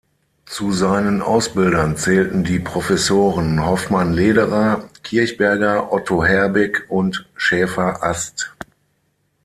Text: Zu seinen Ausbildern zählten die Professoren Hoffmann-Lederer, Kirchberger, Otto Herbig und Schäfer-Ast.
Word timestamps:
Zu 0.47 0.71
seinen 0.71 1.21
Ausbildern 1.21 1.95
zählten 1.95 2.43
die 2.43 2.57
Professoren 2.57 3.63
Hoffmann-Lederer, 3.63 4.89
Kirchberger, 5.03 5.93
Otto 5.93 6.25
Herbig 6.25 6.89
und 6.89 7.29
Schäfer-Ast. 7.35 8.51